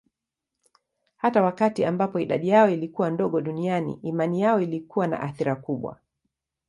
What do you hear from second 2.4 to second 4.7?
yao ilikuwa ndogo duniani, imani yao